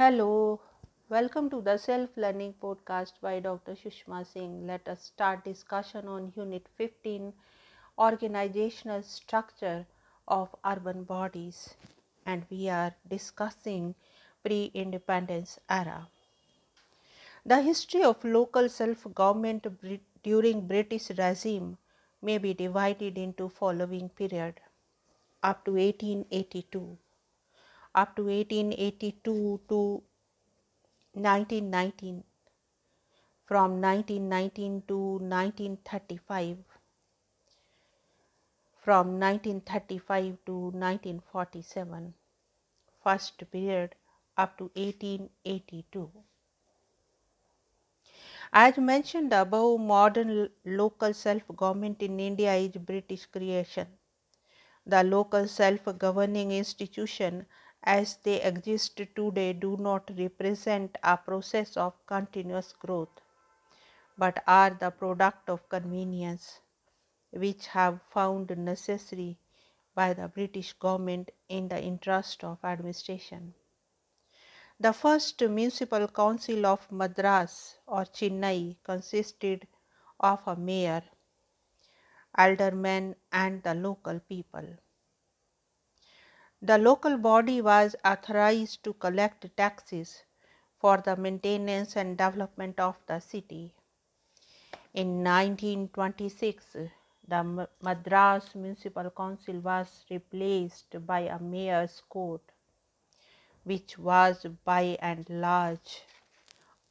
[0.00, 0.58] Hello,
[1.10, 3.72] welcome to the Self Learning Podcast by Dr.
[3.72, 4.66] Sushma Singh.
[4.66, 7.34] Let us start discussion on Unit 15
[7.98, 9.86] Organizational Structure
[10.26, 11.74] of Urban Bodies,
[12.24, 13.94] and we are discussing
[14.42, 16.08] pre independence era.
[17.44, 19.66] The history of local self government
[20.22, 21.76] during British regime
[22.22, 24.62] may be divided into following period
[25.42, 26.96] up to 1882
[27.94, 30.02] up to 1882 to
[31.14, 32.24] 1919
[33.44, 36.58] from 1919 to 1935
[38.84, 42.14] from 1935 to 1947
[43.04, 43.94] first period
[44.36, 46.10] up to 1882
[48.52, 53.86] as mentioned above modern local self government in india is british creation.
[54.86, 57.46] The local self governing institution
[57.84, 63.20] as they exist today do not represent a process of continuous growth,
[64.16, 66.60] but are the product of convenience
[67.32, 69.38] which have found necessary
[69.94, 73.54] by the British government in the interest of administration.
[74.80, 79.68] The first municipal council of Madras or Chennai consisted
[80.18, 81.02] of a mayor,
[82.36, 84.66] aldermen, and the local people.
[86.62, 90.24] The local body was authorized to collect taxes
[90.78, 93.72] for the maintenance and development of the city.
[94.92, 96.76] In 1926,
[97.26, 102.42] the Madras Municipal Council was replaced by a mayor's court,
[103.64, 106.02] which was by and large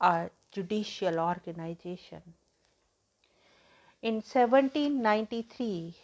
[0.00, 2.22] a judicial organization.
[4.00, 5.94] In 1793,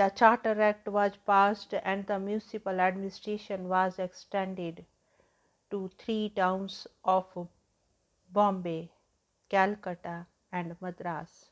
[0.00, 4.86] the Charter Act was passed and the municipal administration was extended
[5.70, 7.48] to three towns of
[8.32, 8.90] Bombay,
[9.50, 11.50] Calcutta, and Madras.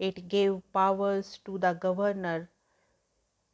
[0.00, 2.50] It gave powers to the Governor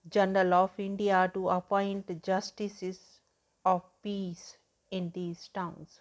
[0.09, 3.21] General of India to appoint justices
[3.67, 4.57] of peace
[4.91, 6.01] in these towns.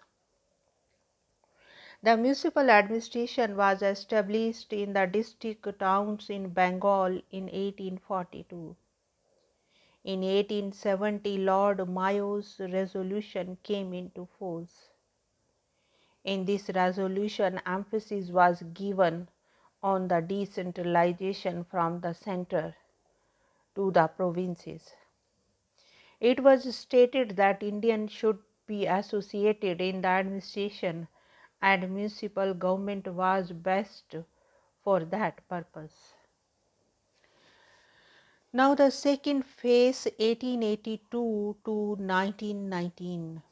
[2.04, 8.76] The municipal administration was established in the district towns in Bengal in 1842.
[10.04, 14.90] In 1870, Lord Mayo's resolution came into force.
[16.24, 19.30] In this resolution, emphasis was given
[19.82, 22.76] on the decentralization from the center
[23.76, 24.92] to the provinces.
[26.20, 31.08] It was stated that Indians should be associated in the administration
[31.60, 34.16] and municipal government was best
[34.82, 36.14] for that purpose.
[38.52, 43.42] Now, the second phase 1882 to 1919.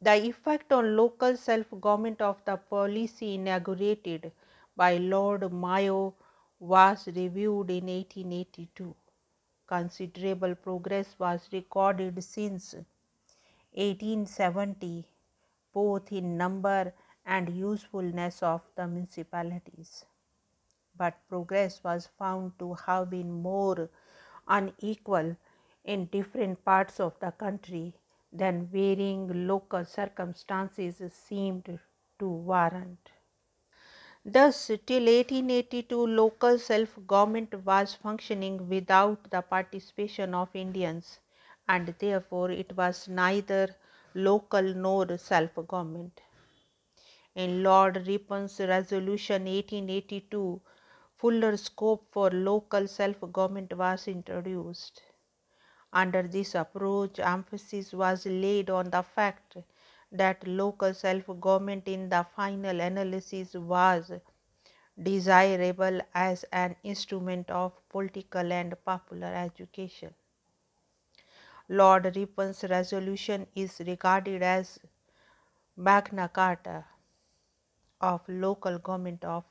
[0.00, 4.32] The effect on local self government of the policy inaugurated
[4.76, 6.14] by Lord Mayo
[6.58, 8.94] was reviewed in 1882.
[9.66, 12.74] Considerable progress was recorded since
[13.72, 15.06] 1870
[15.74, 16.94] both in number
[17.26, 20.06] and usefulness of the municipalities.
[20.96, 23.90] But progress was found to have been more
[24.48, 25.36] unequal
[25.84, 27.94] in different parts of the country
[28.32, 31.78] than varying local circumstances seemed
[32.18, 33.10] to warrant.
[34.24, 41.20] Thus, till 1882, local self government was functioning without the participation of Indians,
[41.68, 43.76] and therefore it was neither
[44.14, 46.20] local nor self government.
[47.34, 50.60] In Lord Ripon's resolution 1882,
[51.16, 55.02] fuller scope for local self government was introduced.
[55.92, 59.56] Under this approach, emphasis was laid on the fact
[60.12, 64.12] that local self government in the final analysis was
[65.00, 70.14] desirable as an instrument of political and popular education.
[71.68, 74.78] Lord Ripon's resolution is regarded as
[75.76, 76.84] Magna Carta
[78.00, 79.44] of local government of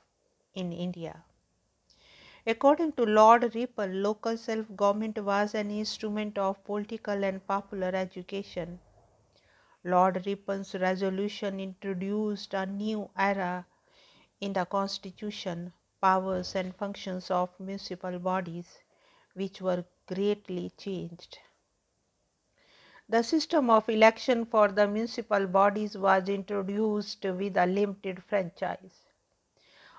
[0.53, 1.23] in India.
[2.45, 8.79] According to Lord Ripon, local self government was an instrument of political and popular education.
[9.83, 13.65] Lord Ripon's resolution introduced a new era
[14.39, 18.79] in the constitution, powers and functions of municipal bodies,
[19.33, 21.39] which were greatly changed.
[23.07, 29.05] The system of election for the municipal bodies was introduced with a limited franchise.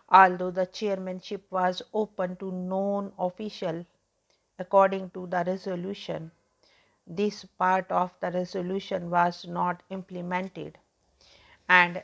[0.08, 3.86] Although the chairmanship was open to non official
[4.58, 6.30] according to the resolution,
[7.06, 10.78] this part of the resolution was not implemented
[11.68, 12.02] and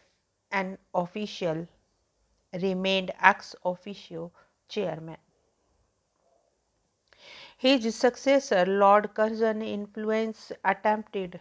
[0.51, 1.67] an official
[2.53, 4.33] remained ex officio
[4.69, 5.19] chairman.
[7.61, 11.39] His successor, Lord Curzon, influence attempted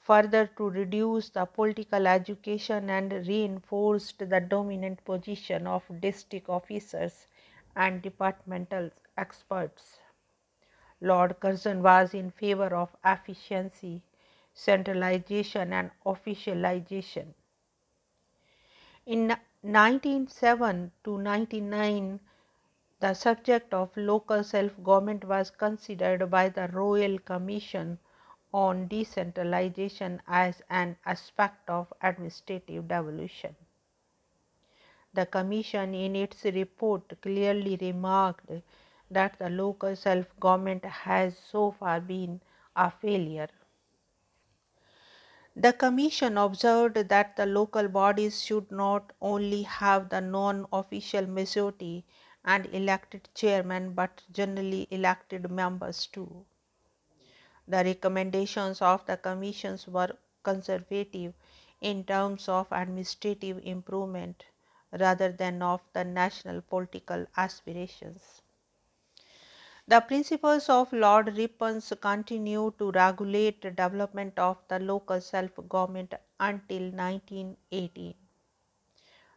[0.00, 7.28] further to reduce the political education and reinforced the dominant position of district officers
[7.76, 10.00] and departmental experts.
[11.00, 14.02] Lord Curzon was in favor of efficiency,
[14.52, 17.32] centralization, and officialization.
[19.06, 19.28] In
[19.62, 22.18] 1907 to 1909,
[23.02, 27.98] the subject of local self government was considered by the Royal Commission
[28.54, 33.56] on decentralization as an aspect of administrative devolution.
[35.14, 38.50] The Commission, in its report, clearly remarked
[39.10, 42.40] that the local self government has so far been
[42.76, 43.48] a failure.
[45.56, 52.04] The Commission observed that the local bodies should not only have the non official majority
[52.44, 56.44] and elected chairman but generally elected members too.
[57.68, 61.34] The recommendations of the commissions were conservative
[61.80, 64.44] in terms of administrative improvement
[64.98, 68.42] rather than of the national political aspirations.
[69.88, 76.90] The principles of Lord Ripon's continue to regulate the development of the local self-government until
[76.90, 78.14] 1918.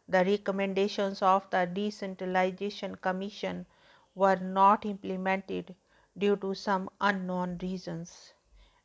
[0.08, 3.66] The recommendations of the Decentralization Commission
[4.14, 5.74] were not implemented
[6.16, 8.32] due to some unknown reasons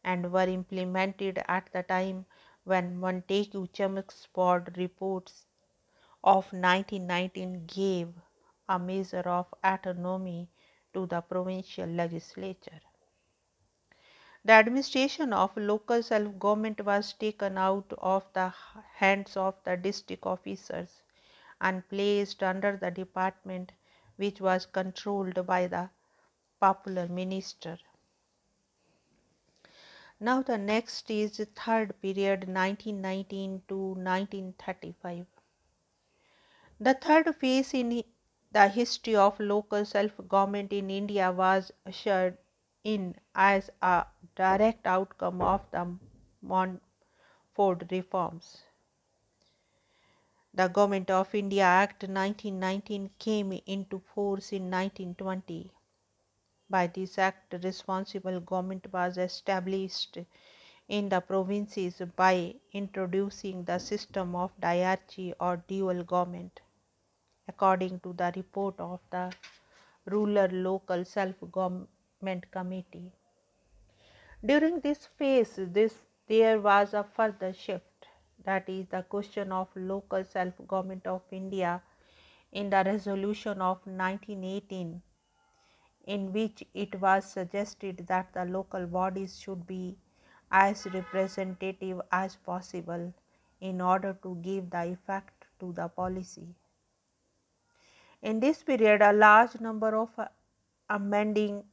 [0.04, 2.26] and were implemented at the time
[2.64, 5.46] when Montagu Chelmsford reports
[6.24, 8.14] of 1919 gave
[8.68, 10.50] a measure of autonomy
[10.94, 12.82] to the provincial legislature.
[14.44, 18.54] The administration of local self government was taken out of the
[18.96, 21.04] hands of the district officers
[21.62, 23.72] and placed under the department
[24.18, 25.90] which was controlled by the
[26.60, 27.78] popular minister.
[30.20, 35.26] Now the next is the third period 1919 to 1935.
[36.80, 38.04] The third phase in
[38.52, 42.38] the history of local self-government in India was ushered
[42.84, 44.06] in as a
[44.36, 45.98] direct outcome of the
[46.42, 48.64] Montfort reforms.
[50.54, 55.72] The Government of India Act 1919 came into force in 1920.
[56.70, 60.18] By this act, responsible government was established
[60.90, 66.60] in the provinces by introducing the system of diarchy or dual government,
[67.48, 69.34] according to the report of the
[70.06, 73.14] Rural Local Self Government Committee.
[74.46, 75.96] During this phase, this
[76.28, 77.86] there was a further shift,
[78.46, 81.82] that is the question of local self government of India
[82.52, 85.02] in the resolution of 1918
[86.06, 89.98] in which it was suggested that the local bodies should be
[90.52, 93.14] as representative as possible
[93.60, 96.48] in order to give the effect to the policy.
[98.22, 100.10] In this period, a large number of
[100.90, 101.64] amending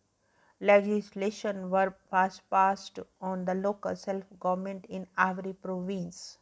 [0.61, 6.39] legislation were passed on the local self-government in every province.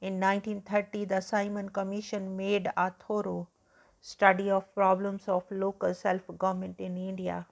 [0.00, 3.48] In 1930, the Simon Commission made a thorough
[4.00, 7.46] study of problems of local self-government in India.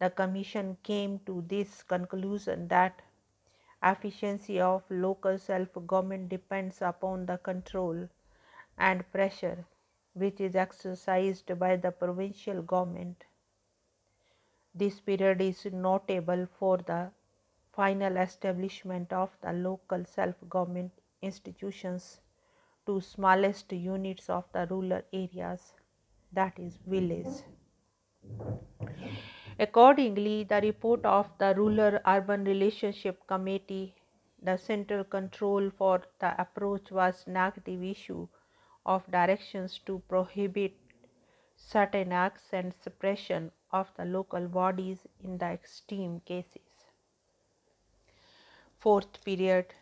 [0.00, 3.02] The commission came to this conclusion that
[3.84, 8.08] efficiency of local self-government depends upon the control
[8.76, 9.64] and pressure
[10.14, 13.26] which is exercised by the provincial government.
[14.74, 17.12] This period is notable for the
[17.72, 20.90] final establishment of the local self-government
[21.24, 22.20] institutions
[22.86, 25.74] to smallest units of the rural areas
[26.32, 27.42] that is village.
[29.58, 33.94] Accordingly, the report of the Rural Urban Relationship Committee,
[34.42, 38.28] the central control for the approach was negative issue
[38.84, 40.74] of directions to prohibit
[41.56, 46.86] certain acts and suppression of the local bodies in the extreme cases.
[48.78, 49.74] Fourth period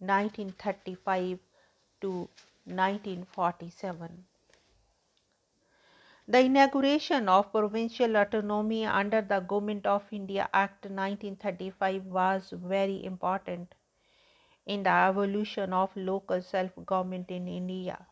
[0.00, 1.38] 1935
[2.00, 2.28] to
[2.64, 4.24] 1947.
[6.28, 13.74] The inauguration of provincial autonomy under the Government of India Act 1935 was very important
[14.66, 18.06] in the evolution of local self-government in India.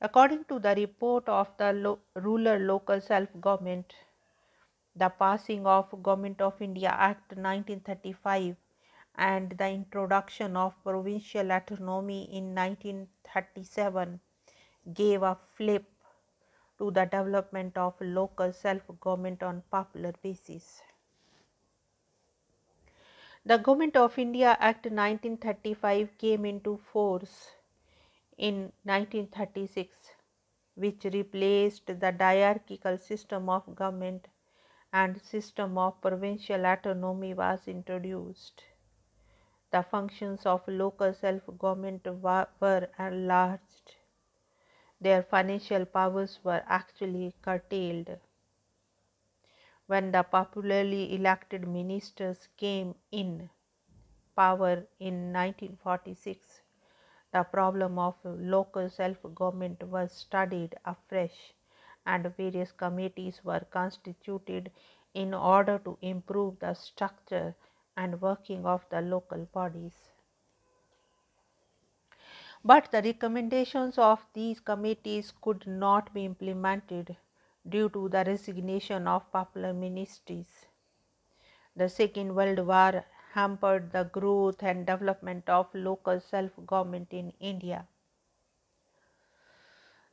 [0.00, 3.94] According to the report of the Lo local self-government,
[4.94, 8.54] the passing of Government of India Act 1935
[9.16, 14.20] and the introduction of provincial autonomy in 1937
[14.94, 15.84] gave a flip
[16.78, 20.82] to the development of local self-government on popular basis.
[23.44, 27.52] The Government of India Act 1935 came into force
[28.36, 30.12] in 1936
[30.74, 34.28] which replaced the diarchical system of government
[34.92, 38.62] and system of provincial autonomy was introduced.
[39.70, 43.96] The functions of local self-government were enlarged.
[45.00, 48.18] Their financial powers were actually curtailed.
[49.86, 53.50] When the popularly elected ministers came in
[54.34, 56.62] power in 1946,
[57.32, 61.52] the problem of local self-government was studied afresh
[62.06, 64.70] and various committees were constituted
[65.12, 67.54] in order to improve the structure
[68.04, 69.96] and working of the local bodies.
[72.64, 77.16] But the recommendations of these committees could not be implemented
[77.68, 80.66] due to the resignation of popular ministries.
[81.76, 87.86] The Second World War hampered the growth and development of local self-government in India.